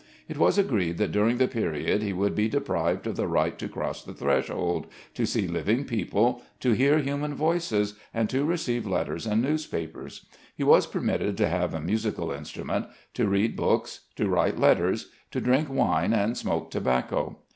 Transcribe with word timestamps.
It 0.27 0.39
was 0.39 0.57
agreed 0.57 0.97
that 0.97 1.11
during 1.11 1.37
the 1.37 1.47
period 1.47 2.01
he 2.01 2.11
would 2.11 2.33
be 2.33 2.49
deprived 2.49 3.05
of 3.05 3.17
the 3.17 3.27
right 3.27 3.55
to 3.59 3.69
cross 3.69 4.01
the 4.03 4.15
threshold, 4.15 4.87
to 5.13 5.27
see 5.27 5.47
living 5.47 5.85
people, 5.85 6.41
to 6.61 6.71
hear 6.71 6.97
human 6.97 7.35
voices, 7.35 7.93
and 8.11 8.27
to 8.31 8.43
receive 8.43 8.87
letters 8.87 9.27
and 9.27 9.43
newspapers. 9.43 10.25
He 10.55 10.63
was 10.63 10.87
permitted 10.87 11.37
to 11.37 11.47
have 11.47 11.75
a 11.75 11.79
musical 11.79 12.31
instrument, 12.31 12.87
to 13.13 13.29
read 13.29 13.55
books, 13.55 13.99
to 14.15 14.27
write 14.27 14.57
letters, 14.59 15.11
to 15.29 15.39
drink 15.39 15.69
wine 15.69 16.13
and 16.13 16.35
smoke 16.35 16.71
tobacco. 16.71 17.37